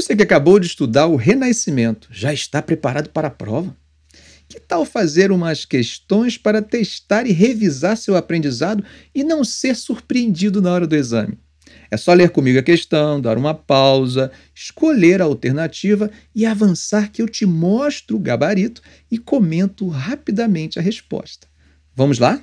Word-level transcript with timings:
Você 0.00 0.16
que 0.16 0.22
acabou 0.22 0.58
de 0.58 0.66
estudar 0.66 1.08
o 1.08 1.14
Renascimento, 1.14 2.08
já 2.10 2.32
está 2.32 2.62
preparado 2.62 3.10
para 3.10 3.28
a 3.28 3.30
prova? 3.30 3.76
Que 4.48 4.58
tal 4.58 4.86
fazer 4.86 5.30
umas 5.30 5.66
questões 5.66 6.38
para 6.38 6.62
testar 6.62 7.26
e 7.26 7.32
revisar 7.32 7.98
seu 7.98 8.16
aprendizado 8.16 8.82
e 9.14 9.22
não 9.22 9.44
ser 9.44 9.76
surpreendido 9.76 10.62
na 10.62 10.72
hora 10.72 10.86
do 10.86 10.96
exame? 10.96 11.38
É 11.90 11.98
só 11.98 12.14
ler 12.14 12.30
comigo 12.30 12.58
a 12.58 12.62
questão, 12.62 13.20
dar 13.20 13.36
uma 13.36 13.52
pausa, 13.52 14.32
escolher 14.54 15.20
a 15.20 15.26
alternativa 15.26 16.10
e 16.34 16.46
avançar 16.46 17.12
que 17.12 17.20
eu 17.20 17.28
te 17.28 17.44
mostro 17.44 18.16
o 18.16 18.20
gabarito 18.20 18.80
e 19.10 19.18
comento 19.18 19.86
rapidamente 19.86 20.78
a 20.78 20.82
resposta. 20.82 21.46
Vamos 21.94 22.18
lá? 22.18 22.42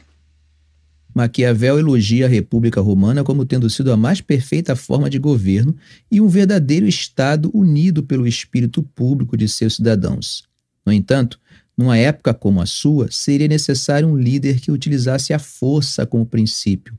Maquiavel 1.17 1.79
elogia 1.79 2.27
a 2.27 2.29
República 2.29 2.79
Romana 2.79 3.23
como 3.23 3.43
tendo 3.43 3.67
sido 3.71 3.91
a 3.91 3.97
mais 3.97 4.21
perfeita 4.21 4.75
forma 4.75 5.09
de 5.09 5.17
governo 5.17 5.75
e 6.11 6.21
um 6.21 6.27
verdadeiro 6.27 6.87
Estado 6.87 7.49
unido 7.55 8.03
pelo 8.03 8.27
espírito 8.27 8.83
público 8.83 9.35
de 9.35 9.49
seus 9.49 9.77
cidadãos. 9.77 10.43
No 10.85 10.93
entanto, 10.93 11.39
numa 11.75 11.97
época 11.97 12.35
como 12.35 12.61
a 12.61 12.67
sua, 12.67 13.09
seria 13.09 13.47
necessário 13.47 14.07
um 14.07 14.15
líder 14.15 14.59
que 14.59 14.71
utilizasse 14.71 15.33
a 15.33 15.39
força 15.39 16.05
como 16.05 16.23
princípio, 16.23 16.95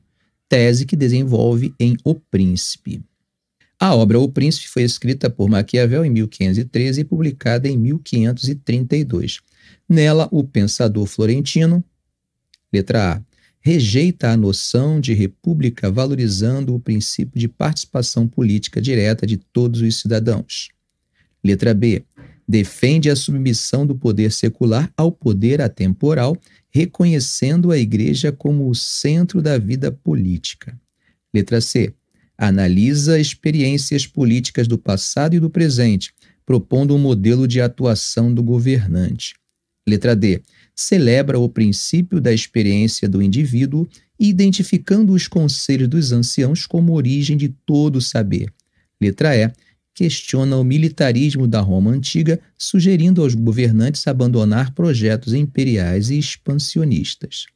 tese 0.49 0.85
que 0.85 0.97
desenvolve 0.97 1.73
em 1.79 1.95
O 2.03 2.13
Príncipe. 2.13 3.01
A 3.79 3.95
obra 3.95 4.19
O 4.19 4.27
Príncipe 4.27 4.67
foi 4.67 4.83
escrita 4.83 5.29
por 5.29 5.47
Maquiavel 5.47 6.03
em 6.03 6.09
1513 6.09 6.99
e 6.99 7.03
publicada 7.05 7.69
em 7.69 7.77
1532. 7.77 9.39
Nela, 9.87 10.27
o 10.29 10.43
pensador 10.43 11.05
florentino, 11.05 11.81
letra 12.71 13.13
A, 13.13 13.28
rejeita 13.69 14.31
a 14.31 14.35
noção 14.35 14.99
de 14.99 15.13
república 15.13 15.91
valorizando 15.91 16.73
o 16.73 16.79
princípio 16.79 17.39
de 17.39 17.47
participação 17.47 18.27
política 18.27 18.81
direta 18.81 19.27
de 19.27 19.37
todos 19.37 19.79
os 19.81 19.99
cidadãos. 19.99 20.69
Letra 21.43 21.71
B. 21.71 22.03
Defende 22.47 23.11
a 23.11 23.15
submissão 23.15 23.85
do 23.85 23.93
poder 23.93 24.31
secular 24.31 24.91
ao 24.97 25.11
poder 25.11 25.61
atemporal, 25.61 26.35
reconhecendo 26.71 27.71
a 27.71 27.77
Igreja 27.77 28.31
como 28.31 28.67
o 28.67 28.73
centro 28.73 29.39
da 29.39 29.59
vida 29.59 29.91
política. 29.91 30.75
Letra 31.31 31.61
C. 31.61 31.93
Analisa 32.35 33.19
experiências 33.19 34.07
políticas 34.07 34.67
do 34.67 34.79
passado 34.79 35.35
e 35.35 35.39
do 35.39 35.47
presente, 35.47 36.11
propondo 36.43 36.95
um 36.95 36.97
modelo 36.97 37.47
de 37.47 37.61
atuação 37.61 38.33
do 38.33 38.41
governante. 38.41 39.35
Letra 39.87 40.15
D 40.15 40.41
celebra 40.79 41.37
o 41.37 41.49
princípio 41.49 42.21
da 42.21 42.31
experiência 42.31 43.09
do 43.09 43.21
indivíduo, 43.21 43.85
identificando 44.17 45.11
os 45.11 45.27
conselhos 45.27 45.89
dos 45.89 46.13
anciãos 46.13 46.65
como 46.65 46.93
origem 46.93 47.35
de 47.35 47.49
todo 47.49 47.97
o 47.97 48.01
saber. 48.01 48.49
Letra 48.99 49.35
E. 49.35 49.51
Questiona 49.93 50.55
o 50.55 50.63
militarismo 50.63 51.45
da 51.45 51.59
Roma 51.59 51.91
antiga, 51.91 52.39
sugerindo 52.57 53.21
aos 53.21 53.35
governantes 53.35 54.07
abandonar 54.07 54.73
projetos 54.73 55.33
imperiais 55.33 56.09
e 56.09 56.17
expansionistas. 56.17 57.47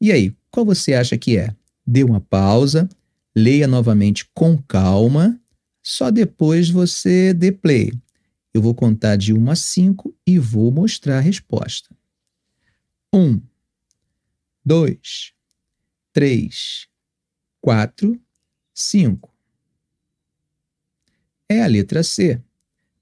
E 0.00 0.10
aí, 0.10 0.34
qual 0.50 0.66
você 0.66 0.94
acha 0.94 1.16
que 1.16 1.36
é? 1.36 1.54
Dê 1.86 2.02
uma 2.02 2.20
pausa, 2.20 2.88
leia 3.36 3.68
novamente 3.68 4.26
com 4.34 4.58
calma, 4.58 5.38
só 5.80 6.10
depois 6.10 6.68
você 6.68 7.32
dê 7.32 7.52
play. 7.52 7.92
Eu 8.52 8.60
vou 8.60 8.74
contar 8.74 9.14
de 9.14 9.32
1 9.32 9.48
a 9.48 9.54
5 9.54 10.12
e 10.26 10.40
vou 10.40 10.72
mostrar 10.72 11.18
a 11.18 11.20
resposta. 11.20 11.96
Um, 13.18 13.40
dois, 14.64 15.32
três, 16.12 16.86
quatro, 17.60 18.16
cinco. 18.72 19.34
É 21.48 21.64
a 21.64 21.66
letra 21.66 22.04
C. 22.04 22.40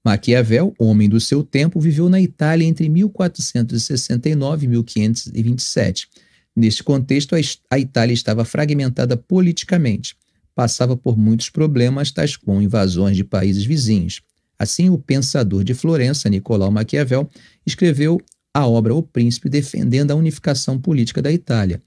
Maquiavel, 0.03 0.73
homem 0.79 1.07
do 1.07 1.21
seu 1.21 1.43
tempo, 1.43 1.79
viveu 1.79 2.09
na 2.09 2.19
Itália 2.19 2.65
entre 2.65 2.89
1469 2.89 4.65
e 4.65 4.69
1527. 4.69 6.09
Neste 6.55 6.83
contexto, 6.83 7.35
a 7.69 7.77
Itália 7.77 8.13
estava 8.15 8.43
fragmentada 8.43 9.15
politicamente. 9.15 10.17
Passava 10.55 10.97
por 10.97 11.15
muitos 11.15 11.51
problemas, 11.51 12.09
tais 12.09 12.35
como 12.35 12.59
invasões 12.59 13.15
de 13.15 13.23
países 13.23 13.65
vizinhos. 13.65 14.23
Assim, 14.57 14.89
o 14.89 14.97
pensador 14.97 15.63
de 15.63 15.75
Florença, 15.75 16.27
Nicolau 16.27 16.71
Maquiavel, 16.71 17.29
escreveu 17.63 18.19
a 18.57 18.67
obra 18.67 18.95
O 18.95 19.03
Príncipe 19.03 19.49
defendendo 19.49 20.11
a 20.11 20.15
unificação 20.15 20.79
política 20.79 21.21
da 21.21 21.31
Itália. 21.31 21.81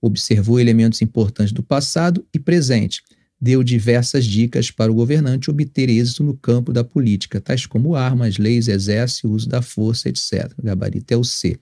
Observou 0.00 0.58
elementos 0.58 1.00
importantes 1.00 1.52
do 1.52 1.62
passado 1.62 2.26
e 2.34 2.38
presente. 2.38 3.02
Deu 3.40 3.62
diversas 3.62 4.24
dicas 4.24 4.70
para 4.70 4.90
o 4.90 4.94
governante 4.94 5.50
obter 5.50 5.88
êxito 5.88 6.24
no 6.24 6.36
campo 6.36 6.72
da 6.72 6.82
política, 6.82 7.40
tais 7.40 7.66
como 7.66 7.94
armas, 7.94 8.38
leis, 8.38 8.66
exército, 8.66 9.30
uso 9.30 9.48
da 9.48 9.62
força, 9.62 10.08
etc. 10.08 10.52
O 10.58 10.62
gabarito 10.62 11.12
é 11.14 11.16
o 11.16 11.22
C. 11.22 11.58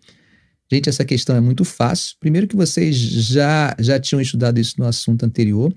Gente, 0.72 0.88
essa 0.88 1.04
questão 1.04 1.36
é 1.36 1.40
muito 1.40 1.64
fácil. 1.64 2.16
Primeiro 2.18 2.46
que 2.46 2.56
vocês 2.56 2.96
já, 2.96 3.76
já 3.78 4.00
tinham 4.00 4.20
estudado 4.20 4.58
isso 4.58 4.76
no 4.78 4.86
assunto 4.86 5.24
anterior. 5.24 5.72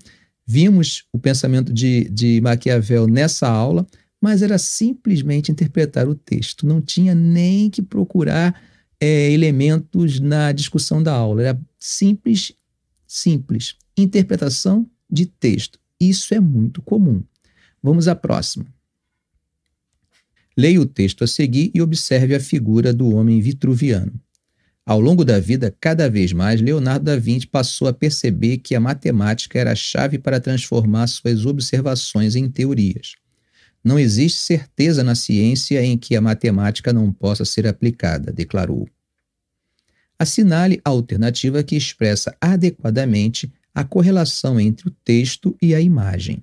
Vimos 0.46 1.04
o 1.12 1.18
pensamento 1.18 1.72
de, 1.72 2.08
de 2.08 2.40
Maquiavel 2.40 3.06
nessa 3.06 3.46
aula, 3.48 3.86
mas 4.20 4.40
era 4.40 4.56
simplesmente 4.56 5.52
interpretar 5.52 6.08
o 6.08 6.14
texto. 6.14 6.66
Não 6.66 6.80
tinha 6.80 7.14
nem 7.14 7.68
que 7.68 7.82
procurar 7.82 8.58
é, 9.00 9.30
elementos 9.30 10.20
na 10.20 10.52
discussão 10.52 11.02
da 11.02 11.12
aula. 11.12 11.42
Era 11.42 11.60
simples, 11.78 12.52
simples. 13.06 13.76
Interpretação 13.96 14.88
de 15.10 15.26
texto. 15.26 15.78
Isso 16.00 16.34
é 16.34 16.40
muito 16.40 16.82
comum. 16.82 17.22
Vamos 17.82 18.08
à 18.08 18.14
próxima. 18.14 18.66
Leia 20.56 20.80
o 20.80 20.86
texto 20.86 21.22
a 21.22 21.26
seguir 21.26 21.70
e 21.72 21.80
observe 21.80 22.34
a 22.34 22.40
figura 22.40 22.92
do 22.92 23.14
homem 23.14 23.40
vitruviano. 23.40 24.12
Ao 24.84 24.98
longo 24.98 25.24
da 25.24 25.38
vida, 25.38 25.74
cada 25.78 26.08
vez 26.08 26.32
mais, 26.32 26.60
Leonardo 26.60 27.04
da 27.04 27.16
Vinci 27.16 27.46
passou 27.46 27.88
a 27.88 27.92
perceber 27.92 28.58
que 28.58 28.74
a 28.74 28.80
matemática 28.80 29.58
era 29.58 29.72
a 29.72 29.76
chave 29.76 30.18
para 30.18 30.40
transformar 30.40 31.06
suas 31.06 31.44
observações 31.44 32.34
em 32.34 32.48
teorias. 32.48 33.12
Não 33.82 33.98
existe 33.98 34.40
certeza 34.40 35.02
na 35.04 35.14
ciência 35.14 35.82
em 35.84 35.96
que 35.96 36.16
a 36.16 36.20
matemática 36.20 36.92
não 36.92 37.12
possa 37.12 37.44
ser 37.44 37.66
aplicada, 37.66 38.32
declarou. 38.32 38.88
Assinale 40.18 40.80
a 40.84 40.90
alternativa 40.90 41.62
que 41.62 41.76
expressa 41.76 42.36
adequadamente 42.40 43.52
a 43.74 43.84
correlação 43.84 44.58
entre 44.58 44.88
o 44.88 44.90
texto 45.04 45.56
e 45.62 45.74
a 45.74 45.80
imagem. 45.80 46.42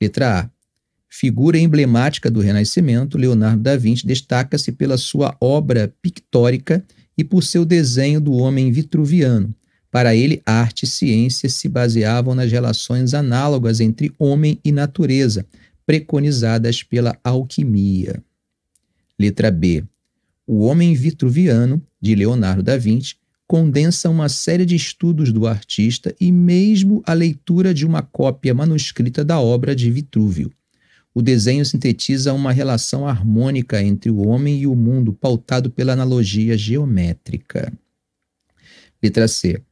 Letra 0.00 0.40
A. 0.40 0.50
Figura 1.08 1.58
emblemática 1.58 2.30
do 2.30 2.40
Renascimento, 2.40 3.16
Leonardo 3.16 3.62
da 3.62 3.76
Vinci 3.76 4.06
destaca-se 4.06 4.72
pela 4.72 4.98
sua 4.98 5.34
obra 5.40 5.94
pictórica 6.02 6.84
e 7.16 7.24
por 7.24 7.42
seu 7.42 7.64
desenho 7.64 8.20
do 8.20 8.34
homem 8.34 8.70
vitruviano. 8.70 9.54
Para 9.90 10.14
ele, 10.14 10.42
arte 10.44 10.82
e 10.82 10.86
ciência 10.86 11.48
se 11.48 11.68
baseavam 11.68 12.34
nas 12.34 12.52
relações 12.52 13.14
análogas 13.14 13.80
entre 13.80 14.12
homem 14.18 14.58
e 14.62 14.70
natureza, 14.70 15.46
preconizadas 15.86 16.82
pela 16.82 17.16
alquimia. 17.22 18.22
Letra 19.18 19.50
B. 19.50 19.84
O 20.46 20.64
Homem 20.64 20.94
Vitruviano, 20.94 21.82
de 22.00 22.14
Leonardo 22.14 22.62
da 22.62 22.76
Vinci, 22.76 23.14
condensa 23.46 24.10
uma 24.10 24.28
série 24.28 24.66
de 24.66 24.74
estudos 24.74 25.32
do 25.32 25.46
artista 25.46 26.14
e 26.20 26.32
mesmo 26.32 27.02
a 27.06 27.12
leitura 27.12 27.72
de 27.72 27.86
uma 27.86 28.02
cópia 28.02 28.52
manuscrita 28.52 29.24
da 29.24 29.40
obra 29.40 29.74
de 29.74 29.90
Vitrúvio. 29.90 30.52
O 31.14 31.22
desenho 31.22 31.64
sintetiza 31.64 32.34
uma 32.34 32.52
relação 32.52 33.06
harmônica 33.06 33.82
entre 33.82 34.10
o 34.10 34.26
homem 34.26 34.60
e 34.60 34.66
o 34.66 34.74
mundo, 34.74 35.12
pautado 35.14 35.70
pela 35.70 35.92
analogia 35.92 36.58
geométrica. 36.58 37.72
Letra 39.02 39.26
C. 39.26 39.62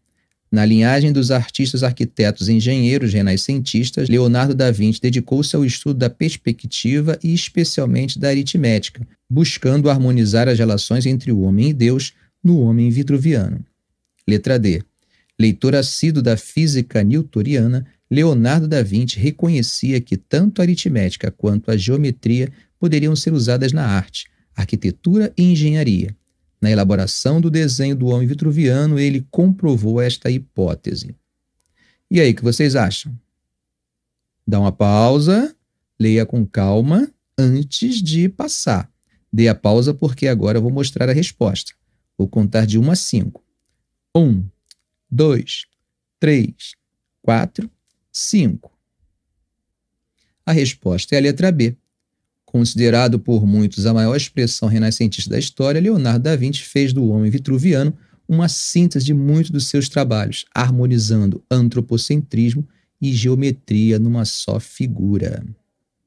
Na 0.55 0.65
linhagem 0.65 1.13
dos 1.13 1.33
artistas, 1.33 1.83
arquitetos 1.83 2.49
e 2.49 2.53
engenheiros 2.53 3.13
renascentistas, 3.13 4.09
Leonardo 4.09 4.55
da 4.55 4.71
Vinci 4.71 5.01
dedicou-se 5.01 5.57
ao 5.57 5.65
estudo 5.65 5.99
da 5.99 6.09
perspectiva 6.09 7.19
e 7.25 7.35
especialmente 7.35 8.21
da 8.21 8.29
aritmética, 8.29 9.05
buscando 9.29 9.91
harmonizar 9.91 10.49
as 10.49 10.57
relações 10.57 11.07
entre 11.07 11.33
o 11.33 11.41
homem 11.41 11.71
e 11.71 11.73
Deus 11.73 12.13
no 12.41 12.61
homem 12.61 12.89
vitruviano. 12.89 13.65
Letra 14.29 14.57
D. 14.57 14.81
Leitor 15.37 15.75
assíduo 15.75 16.23
da 16.23 16.37
física 16.37 17.03
newtoniana, 17.03 17.85
Leonardo 18.09 18.69
da 18.69 18.81
Vinci 18.81 19.19
reconhecia 19.19 20.01
que 20.01 20.17
tanto 20.17 20.63
a 20.63 20.65
aritmética 20.65 21.33
quanto 21.33 21.69
a 21.69 21.77
geometria 21.77 22.49
poderiam 22.79 23.17
ser 23.17 23.33
usadas 23.33 23.73
na 23.73 23.85
arte, 23.85 24.29
arquitetura 24.55 25.33
e 25.37 25.43
engenharia 25.43 26.15
na 26.65 26.71
elaboração 26.71 27.43
do 27.43 27.51
desenho 27.51 27.95
do 27.95 28.07
homem 28.07 28.27
vitruviano, 28.27 28.99
ele 28.99 29.27
comprovou 29.31 30.01
esta 30.01 30.31
hipótese. 30.31 31.15
E 32.11 32.19
aí, 32.19 32.33
o 32.33 32.35
que 32.35 32.43
vocês 32.43 32.75
acham? 32.75 33.15
Dá 34.49 34.59
uma 34.59 34.73
pausa, 34.73 35.55
leia 36.01 36.25
com 36.25 36.47
calma 36.47 37.13
antes 37.37 38.03
de 38.03 38.31
passar. 38.31 38.91
Dê 39.31 39.47
a 39.47 39.55
pausa 39.55 39.93
porque 39.93 40.27
agora 40.27 40.57
eu 40.57 40.63
vou 40.63 40.71
mostrar 40.71 41.11
a 41.11 41.13
resposta. 41.13 41.75
Vou 42.17 42.27
contar 42.27 42.65
de 42.65 42.79
1 42.79 42.91
a 42.91 42.97
5. 42.97 43.45
1, 44.17 44.45
2, 45.11 45.67
3, 46.19 46.55
4, 47.21 47.71
5. 48.11 48.73
A 50.47 50.53
resposta 50.53 51.15
é 51.15 51.19
a 51.19 51.21
letra 51.21 51.53
B. 51.53 51.77
Considerado 52.55 53.19
por 53.19 53.45
muitos 53.45 53.85
a 53.85 53.93
maior 53.93 54.15
expressão 54.15 54.69
renascentista 54.69 55.29
da 55.29 55.37
história, 55.37 55.81
Leonardo 55.81 56.23
da 56.23 56.37
Vinci 56.37 56.63
fez 56.63 56.93
do 56.93 57.09
homem 57.09 57.29
vitruviano 57.29 57.93
uma 58.29 58.49
síntese 58.49 59.07
de 59.07 59.13
muitos 59.13 59.51
dos 59.51 59.67
seus 59.67 59.89
trabalhos, 59.89 60.47
harmonizando 60.55 61.43
antropocentrismo 61.51 62.65
e 63.03 63.13
geometria 63.13 63.99
numa 63.99 64.25
só 64.25 64.61
figura. 64.61 65.45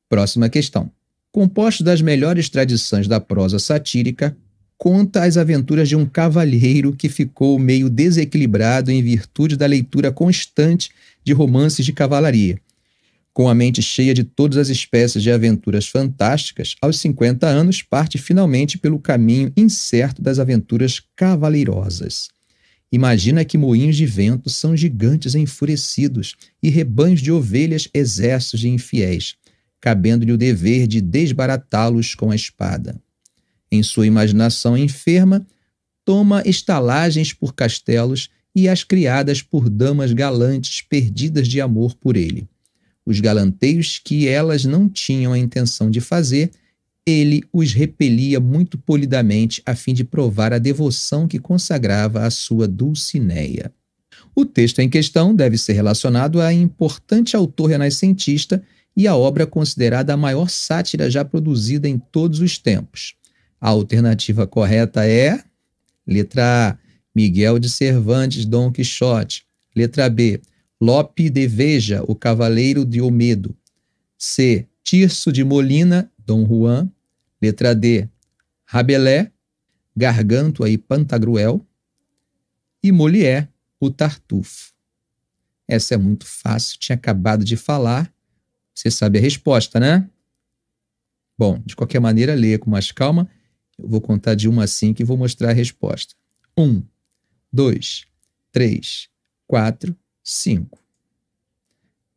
Próxima 0.07 0.47
questão. 0.47 0.89
Composto 1.33 1.83
das 1.83 2.01
melhores 2.01 2.47
tradições 2.47 3.09
da 3.09 3.19
prosa 3.19 3.59
satírica, 3.59 4.33
conta 4.77 5.25
as 5.25 5.35
aventuras 5.35 5.89
de 5.89 5.97
um 5.97 6.05
cavalheiro 6.05 6.93
que 6.93 7.09
ficou 7.09 7.59
meio 7.59 7.89
desequilibrado 7.89 8.89
em 8.89 9.03
virtude 9.03 9.57
da 9.57 9.65
leitura 9.65 10.13
constante 10.13 10.91
de 11.25 11.33
romances 11.33 11.85
de 11.85 11.91
cavalaria. 11.91 12.57
Com 13.37 13.47
a 13.47 13.53
mente 13.53 13.83
cheia 13.83 14.15
de 14.15 14.23
todas 14.23 14.57
as 14.57 14.67
espécies 14.67 15.21
de 15.21 15.29
aventuras 15.29 15.87
fantásticas, 15.87 16.75
aos 16.81 16.97
50 16.97 17.45
anos 17.45 17.83
parte 17.83 18.17
finalmente 18.17 18.79
pelo 18.79 18.97
caminho 18.97 19.53
incerto 19.55 20.23
das 20.23 20.39
aventuras 20.39 20.99
cavaleirosas. 21.15 22.29
Imagina 22.91 23.45
que 23.45 23.55
moinhos 23.55 23.95
de 23.95 24.07
vento 24.07 24.49
são 24.49 24.75
gigantes 24.75 25.35
enfurecidos 25.35 26.35
e 26.63 26.69
rebanhos 26.69 27.21
de 27.21 27.31
ovelhas 27.31 27.87
exércitos 27.93 28.59
de 28.59 28.69
infiéis, 28.69 29.35
cabendo-lhe 29.79 30.31
o 30.31 30.37
dever 30.37 30.87
de 30.87 30.99
desbaratá-los 30.99 32.15
com 32.15 32.31
a 32.31 32.35
espada. 32.35 32.99
Em 33.71 33.83
sua 33.83 34.07
imaginação 34.07 34.75
enferma, 34.75 35.45
toma 36.03 36.41
estalagens 36.43 37.33
por 37.33 37.53
castelos 37.53 38.31
e 38.55 38.67
as 38.67 38.83
criadas 38.83 39.43
por 39.43 39.69
damas 39.69 40.11
galantes 40.11 40.81
perdidas 40.81 41.47
de 41.47 41.61
amor 41.61 41.93
por 41.97 42.17
ele 42.17 42.47
os 43.07 43.21
galanteios 43.21 44.01
que 44.03 44.27
elas 44.27 44.65
não 44.65 44.89
tinham 44.89 45.31
a 45.31 45.39
intenção 45.39 45.89
de 45.89 46.01
fazer, 46.01 46.51
ele 47.05 47.41
os 47.53 47.71
repelia 47.71 48.37
muito 48.37 48.77
polidamente 48.77 49.61
a 49.65 49.73
fim 49.73 49.93
de 49.93 50.03
provar 50.03 50.51
a 50.51 50.57
devoção 50.57 51.25
que 51.25 51.39
consagrava 51.39 52.25
à 52.25 52.29
sua 52.29 52.67
Dulcineia. 52.67 53.71
O 54.35 54.43
texto 54.43 54.79
em 54.79 54.89
questão 54.89 55.33
deve 55.33 55.57
ser 55.57 55.71
relacionado 55.71 56.41
a 56.41 56.51
importante 56.51 57.33
autor 57.33 57.67
renascentista 57.67 58.61
e 58.93 59.07
a 59.07 59.15
obra 59.15 59.47
considerada 59.47 60.13
a 60.13 60.17
maior 60.17 60.49
sátira 60.49 61.09
já 61.09 61.23
produzida 61.23 61.87
em 61.87 61.97
todos 61.97 62.41
os 62.41 62.57
tempos. 62.57 63.15
A 63.61 63.69
alternativa 63.69 64.45
correta 64.45 65.07
é 65.07 65.41
letra 66.05 66.71
A, 66.71 66.77
Miguel 67.15 67.57
de 67.57 67.69
Cervantes, 67.69 68.45
Dom 68.45 68.69
Quixote. 68.69 69.45
Letra 69.73 70.09
B, 70.09 70.41
Lope 70.79 71.29
de 71.29 71.47
Veja, 71.47 72.03
o 72.07 72.15
Cavaleiro 72.15 72.85
de 72.85 73.01
Omedo. 73.01 73.57
C. 74.17 74.67
Tirso 74.83 75.31
de 75.31 75.43
Molina, 75.43 76.11
Dom 76.17 76.45
Juan. 76.45 76.91
Letra 77.41 77.73
D. 77.73 78.07
Rabelais, 78.65 79.29
Gargantua 79.95 80.69
e 80.69 80.77
Pantagruel. 80.77 81.65
E 82.83 82.91
Molière, 82.91 83.49
o 83.79 83.89
Tartufo. 83.89 84.73
Essa 85.67 85.95
é 85.95 85.97
muito 85.97 86.25
fácil, 86.25 86.77
tinha 86.79 86.95
acabado 86.95 87.43
de 87.43 87.57
falar. 87.57 88.13
Você 88.73 88.91
sabe 88.91 89.17
a 89.17 89.21
resposta, 89.21 89.79
né? 89.79 90.07
Bom, 91.37 91.61
de 91.65 91.75
qualquer 91.75 91.99
maneira, 91.99 92.35
leia 92.35 92.59
com 92.59 92.69
mais 92.69 92.91
calma. 92.91 93.29
Eu 93.77 93.87
vou 93.87 94.01
contar 94.01 94.35
de 94.35 94.47
uma 94.47 94.63
a 94.63 94.67
cinco 94.67 95.01
e 95.01 95.05
vou 95.05 95.17
mostrar 95.17 95.49
a 95.49 95.53
resposta. 95.53 96.15
Um, 96.57 96.83
dois, 97.51 98.05
três, 98.51 99.09
quatro, 99.45 99.95
5. 100.29 100.77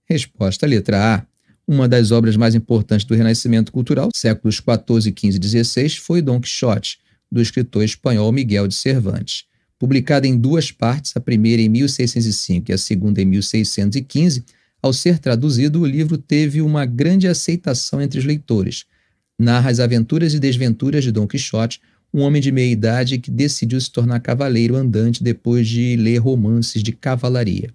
Resposta 0.05 0.67
letra 0.67 1.15
A. 1.15 1.27
Uma 1.65 1.87
das 1.87 2.11
obras 2.11 2.35
mais 2.35 2.57
importantes 2.57 3.07
do 3.07 3.15
Renascimento 3.15 3.71
cultural, 3.71 4.09
séculos 4.13 4.59
14, 4.59 5.13
15 5.13 5.37
e 5.37 5.39
16, 5.39 5.97
foi 5.99 6.21
Dom 6.21 6.41
Quixote, 6.41 6.99
do 7.31 7.41
escritor 7.41 7.85
espanhol 7.85 8.33
Miguel 8.33 8.67
de 8.67 8.75
Cervantes. 8.75 9.45
Publicada 9.79 10.27
em 10.27 10.37
duas 10.37 10.73
partes, 10.73 11.13
a 11.15 11.21
primeira 11.21 11.63
em 11.63 11.69
1605 11.69 12.73
e 12.73 12.75
a 12.75 12.79
segunda 12.79 13.23
em 13.23 13.27
1615, 13.27 14.45
ao 14.83 14.93
ser 14.93 15.21
traduzido, 15.21 15.81
o 15.81 15.87
livro 15.87 16.19
teve 16.19 16.61
uma 16.61 16.85
grande 16.85 17.29
aceitação 17.29 18.03
entre 18.03 18.19
os 18.19 18.25
leitores. 18.25 18.87
Narra 19.39 19.71
as 19.71 19.79
aventuras 19.79 20.35
e 20.35 20.41
desventuras 20.41 21.05
de 21.05 21.13
Dom 21.13 21.29
Quixote, 21.29 21.81
um 22.13 22.23
homem 22.23 22.43
de 22.43 22.51
meia 22.51 22.73
idade 22.73 23.19
que 23.19 23.31
decidiu 23.31 23.81
se 23.81 23.93
tornar 23.93 24.19
cavaleiro 24.19 24.75
andante 24.75 25.23
depois 25.23 25.69
de 25.69 25.95
ler 25.95 26.19
romances 26.19 26.83
de 26.83 26.91
cavalaria. 26.91 27.73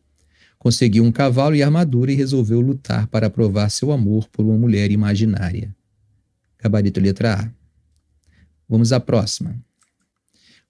Conseguiu 0.65 1.03
um 1.03 1.12
cavalo 1.12 1.56
e 1.56 1.62
armadura 1.62 2.12
e 2.12 2.15
resolveu 2.15 2.59
lutar 2.59 3.06
para 3.06 3.29
provar 3.29 3.69
seu 3.69 3.91
amor 3.91 4.27
por 4.29 4.44
uma 4.44 4.57
mulher 4.57 4.89
imaginária. 4.89 5.69
Gabarito 6.59 7.00
letra 7.00 7.35
A. 7.35 7.51
Vamos 8.67 8.91
à 8.91 9.00
próxima. 9.00 9.56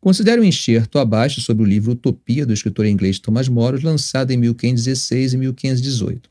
Considere 0.01 0.42
o 0.42 0.44
um 0.44 0.45
enxerto 0.45 1.00
abaixo 1.00 1.39
sobre 1.39 1.63
o 1.63 1.65
livro 1.65 1.94
Utopia, 1.94 2.45
do 2.45 2.51
escritor 2.51 2.86
inglês 2.86 3.19
Thomas 3.19 3.47
Moros, 3.47 3.83
lançado 3.83 4.31
em 4.31 4.38
1516 4.38 5.31
e 5.31 5.38
1518. 5.38 6.30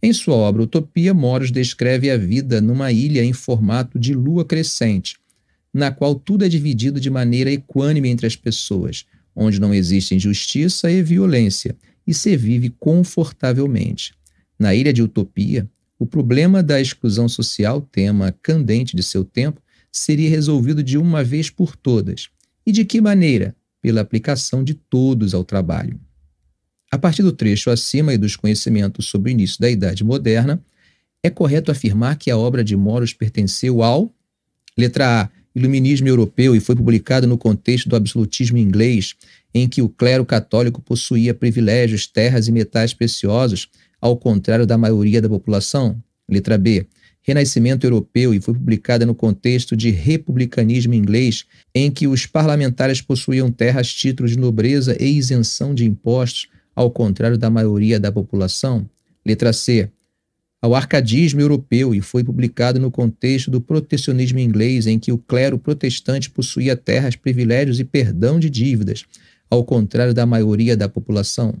Em 0.00 0.12
sua 0.12 0.36
obra 0.36 0.62
Utopia, 0.62 1.12
Moros 1.12 1.50
descreve 1.50 2.08
a 2.08 2.16
vida 2.16 2.60
numa 2.60 2.92
ilha 2.92 3.24
em 3.24 3.32
formato 3.32 3.98
de 3.98 4.14
lua 4.14 4.44
crescente, 4.44 5.16
na 5.74 5.90
qual 5.90 6.14
tudo 6.14 6.44
é 6.44 6.48
dividido 6.48 7.00
de 7.00 7.10
maneira 7.10 7.50
equânime 7.50 8.10
entre 8.10 8.28
as 8.28 8.36
pessoas, 8.36 9.04
onde 9.34 9.60
não 9.60 9.74
existe 9.74 10.14
injustiça 10.14 10.88
e 10.88 11.02
violência, 11.02 11.74
e 12.06 12.12
se 12.14 12.36
vive 12.36 12.70
confortavelmente. 12.70 14.14
Na 14.58 14.74
Ilha 14.74 14.92
de 14.92 15.02
Utopia, 15.02 15.68
o 15.98 16.06
problema 16.06 16.62
da 16.62 16.80
exclusão 16.80 17.28
social, 17.28 17.80
tema 17.80 18.34
candente 18.42 18.96
de 18.96 19.02
seu 19.02 19.24
tempo, 19.24 19.60
seria 19.90 20.28
resolvido 20.28 20.82
de 20.82 20.98
uma 20.98 21.22
vez 21.22 21.50
por 21.50 21.76
todas. 21.76 22.28
E 22.66 22.72
de 22.72 22.84
que 22.84 23.00
maneira? 23.00 23.54
Pela 23.80 24.00
aplicação 24.00 24.64
de 24.64 24.74
todos 24.74 25.34
ao 25.34 25.44
trabalho. 25.44 26.00
A 26.90 26.98
partir 26.98 27.22
do 27.22 27.32
trecho 27.32 27.70
acima 27.70 28.12
e 28.12 28.18
dos 28.18 28.36
conhecimentos 28.36 29.06
sobre 29.06 29.30
o 29.30 29.32
início 29.32 29.60
da 29.60 29.70
Idade 29.70 30.04
Moderna, 30.04 30.62
é 31.22 31.30
correto 31.30 31.70
afirmar 31.70 32.16
que 32.16 32.30
a 32.30 32.36
obra 32.36 32.64
de 32.64 32.76
Moros 32.76 33.12
pertenceu 33.12 33.82
ao 33.82 34.12
letra 34.76 35.22
A, 35.22 35.30
Iluminismo 35.54 36.08
europeu 36.08 36.56
e 36.56 36.60
foi 36.60 36.74
publicado 36.74 37.26
no 37.26 37.36
contexto 37.36 37.88
do 37.88 37.96
absolutismo 37.96 38.56
inglês 38.56 39.14
em 39.54 39.68
que 39.68 39.82
o 39.82 39.88
clero 39.88 40.24
católico 40.24 40.80
possuía 40.80 41.34
privilégios, 41.34 42.06
terras 42.06 42.48
e 42.48 42.52
metais 42.52 42.94
preciosos, 42.94 43.68
ao 44.00 44.16
contrário 44.16 44.66
da 44.66 44.78
maioria 44.78 45.20
da 45.20 45.28
população? 45.28 46.02
Letra 46.28 46.56
B. 46.56 46.86
Renascimento 47.22 47.86
Europeu 47.86 48.34
e 48.34 48.40
foi 48.40 48.54
publicada 48.54 49.06
no 49.06 49.14
contexto 49.14 49.76
de 49.76 49.90
republicanismo 49.90 50.94
inglês, 50.94 51.44
em 51.72 51.90
que 51.90 52.08
os 52.08 52.26
parlamentares 52.26 53.00
possuíam 53.00 53.50
terras, 53.50 53.92
títulos 53.92 54.32
de 54.32 54.38
nobreza 54.38 54.96
e 55.00 55.06
isenção 55.18 55.72
de 55.72 55.84
impostos, 55.84 56.48
ao 56.74 56.90
contrário 56.90 57.38
da 57.38 57.48
maioria 57.48 58.00
da 58.00 58.10
população? 58.10 58.88
Letra 59.24 59.52
C. 59.52 59.88
Ao 60.62 60.76
arcadismo 60.76 61.40
europeu 61.40 61.92
e 61.92 62.00
foi 62.00 62.22
publicado 62.22 62.78
no 62.78 62.88
contexto 62.88 63.50
do 63.50 63.60
protecionismo 63.60 64.38
inglês, 64.38 64.86
em 64.86 64.96
que 64.96 65.10
o 65.10 65.18
clero 65.18 65.58
protestante 65.58 66.30
possuía 66.30 66.76
terras, 66.76 67.16
privilégios 67.16 67.80
e 67.80 67.84
perdão 67.84 68.38
de 68.38 68.48
dívidas, 68.48 69.04
ao 69.50 69.64
contrário 69.64 70.14
da 70.14 70.24
maioria 70.24 70.76
da 70.76 70.88
população. 70.88 71.52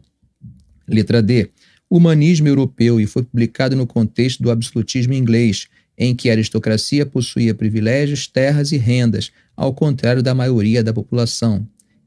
Letra 0.86 1.20
D. 1.20 1.50
Humanismo 1.90 2.46
europeu 2.46 3.00
e 3.00 3.06
foi 3.06 3.24
publicado 3.24 3.74
no 3.74 3.88
contexto 3.88 4.40
do 4.40 4.52
absolutismo 4.52 5.14
inglês, 5.14 5.66
em 5.98 6.14
que 6.14 6.30
a 6.30 6.32
aristocracia 6.34 7.04
possuía 7.04 7.56
privilégios, 7.56 8.28
terras 8.28 8.70
e 8.70 8.76
rendas, 8.76 9.32
ao 9.56 9.74
contrário 9.74 10.22
da 10.22 10.32
maioria 10.32 10.82
da 10.82 10.92
população. 10.92 11.66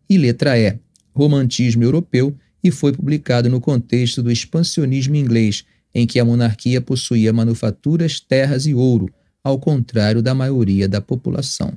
E 0.10 0.18
letra 0.18 0.58
E. 0.58 0.80
Romantismo 1.14 1.84
europeu 1.84 2.34
e 2.64 2.72
foi 2.72 2.94
publicado 2.94 3.50
no 3.50 3.60
contexto 3.60 4.24
do 4.24 4.32
expansionismo 4.32 5.16
inglês, 5.18 5.66
em 5.96 6.06
que 6.06 6.20
a 6.20 6.25
monarquia 6.25 6.80
possuía 6.80 7.34
manufaturas, 7.34 8.20
terras 8.20 8.68
e 8.68 8.75
ouro, 8.75 9.12
ao 9.44 9.58
contrário 9.58 10.22
da 10.22 10.36
maioria 10.36 10.88
da 10.88 11.02
população. 11.02 11.74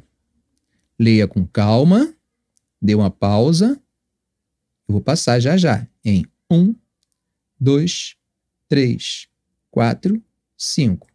Leia 0.98 1.26
com 1.26 1.46
calma, 1.46 2.12
dê 2.82 2.94
uma 2.94 3.10
pausa 3.10 3.80
eu 4.88 4.94
vou 4.94 5.02
passar 5.02 5.38
já 5.38 5.54
já 5.56 5.86
em 6.02 6.24
1, 6.50 6.74
2, 7.60 8.16
3, 8.68 9.28
4, 9.70 10.22
5. 10.56 11.06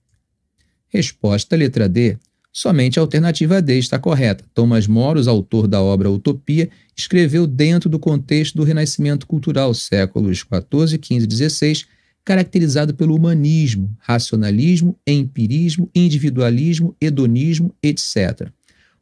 Resposta 0.89 1.55
letra 1.55 1.89
D. 1.89 2.19
Somente 2.51 2.99
a 2.99 3.01
alternativa 3.01 3.59
D 3.59 3.79
está 3.79 3.97
correta. 3.97 4.45
Thomas 4.53 4.85
Moros, 4.85 5.27
autor 5.27 5.67
da 5.67 5.81
obra 5.81 6.11
Utopia, 6.11 6.69
escreveu 6.95 7.47
dentro 7.47 7.89
do 7.89 7.97
contexto 7.97 8.57
do 8.57 8.63
Renascimento 8.63 9.25
cultural, 9.25 9.73
séculos 9.73 10.43
14, 10.43 10.99
15 10.99 11.23
e 11.23 11.27
16, 11.27 11.87
caracterizado 12.23 12.93
pelo 12.93 13.15
humanismo, 13.15 13.95
racionalismo, 13.99 14.97
empirismo, 15.05 15.89
individualismo, 15.93 16.95
hedonismo, 16.99 17.75
etc. 17.83 18.49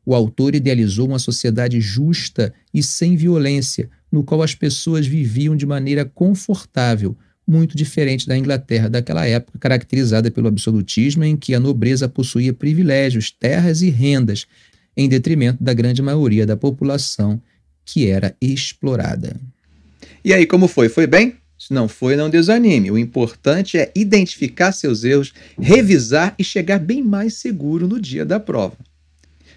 O 0.05 0.15
autor 0.15 0.55
idealizou 0.55 1.07
uma 1.07 1.19
sociedade 1.19 1.79
justa 1.79 2.53
e 2.73 2.81
sem 2.81 3.15
violência, 3.15 3.89
no 4.11 4.23
qual 4.23 4.41
as 4.41 4.55
pessoas 4.55 5.05
viviam 5.05 5.55
de 5.55 5.65
maneira 5.65 6.03
confortável, 6.03 7.15
muito 7.47 7.77
diferente 7.77 8.27
da 8.27 8.37
Inglaterra 8.37 8.89
daquela 8.89 9.25
época, 9.25 9.59
caracterizada 9.59 10.31
pelo 10.31 10.47
absolutismo 10.47 11.23
em 11.23 11.35
que 11.37 11.53
a 11.53 11.59
nobreza 11.59 12.07
possuía 12.09 12.53
privilégios, 12.53 13.31
terras 13.31 13.81
e 13.81 13.89
rendas, 13.89 14.47
em 14.95 15.07
detrimento 15.07 15.63
da 15.63 15.73
grande 15.73 16.01
maioria 16.01 16.45
da 16.45 16.57
população 16.57 17.41
que 17.85 18.07
era 18.07 18.35
explorada. 18.41 19.39
E 20.23 20.33
aí, 20.33 20.45
como 20.45 20.67
foi? 20.67 20.89
Foi 20.89 21.07
bem? 21.07 21.40
Se 21.61 21.71
não 21.71 21.87
foi, 21.87 22.15
não 22.15 22.27
desanime. 22.27 22.89
O 22.89 22.97
importante 22.97 23.77
é 23.77 23.91
identificar 23.93 24.71
seus 24.71 25.03
erros, 25.03 25.31
revisar 25.59 26.33
e 26.39 26.43
chegar 26.43 26.79
bem 26.79 27.03
mais 27.03 27.35
seguro 27.35 27.87
no 27.87 28.01
dia 28.01 28.25
da 28.25 28.39
prova. 28.39 28.75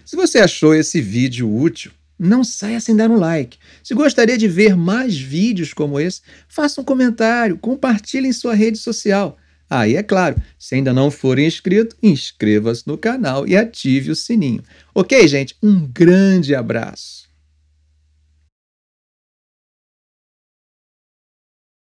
Se 0.05 0.15
você 0.15 0.37
achou 0.37 0.75
esse 0.75 1.01
vídeo 1.01 1.51
útil, 1.51 1.91
não 2.17 2.43
saia 2.43 2.79
sem 2.79 2.95
dar 2.95 3.09
um 3.09 3.17
like. 3.17 3.57
Se 3.83 3.95
gostaria 3.95 4.37
de 4.37 4.47
ver 4.47 4.75
mais 4.75 5.17
vídeos 5.17 5.73
como 5.73 5.99
esse, 5.99 6.21
faça 6.47 6.79
um 6.79 6.83
comentário, 6.83 7.57
compartilhe 7.57 8.27
em 8.27 8.33
sua 8.33 8.53
rede 8.53 8.77
social. 8.77 9.35
Aí, 9.67 9.97
ah, 9.97 9.99
é 10.01 10.03
claro, 10.03 10.35
se 10.59 10.75
ainda 10.75 10.93
não 10.93 11.09
for 11.09 11.39
inscrito, 11.39 11.95
inscreva-se 12.03 12.83
no 12.85 12.99
canal 12.99 13.47
e 13.47 13.57
ative 13.57 14.11
o 14.11 14.15
sininho. 14.15 14.61
Ok, 14.93 15.27
gente? 15.27 15.55
Um 15.59 15.87
grande 15.87 16.53
abraço. 16.53 17.24